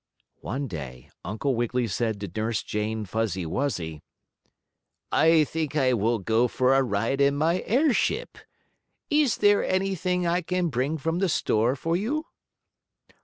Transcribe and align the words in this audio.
One 0.39 0.65
day 0.67 1.11
Uncle 1.23 1.53
Wiggily 1.53 1.85
said 1.85 2.19
to 2.21 2.31
Nurse 2.41 2.63
Jane 2.63 3.05
Fuzzy 3.05 3.45
Wuzzy: 3.45 4.01
"I 5.11 5.43
think 5.43 5.75
I 5.75 5.93
will 5.93 6.17
go 6.17 6.47
for 6.47 6.73
a 6.73 6.81
ride 6.81 7.21
in 7.21 7.35
my 7.37 7.61
airship. 7.67 8.39
Is 9.11 9.37
there 9.37 9.63
anything 9.63 10.25
I 10.25 10.41
can 10.41 10.69
bring 10.69 10.97
from 10.97 11.19
the 11.19 11.29
store 11.29 11.75
for 11.75 11.95
you?" 11.95 12.25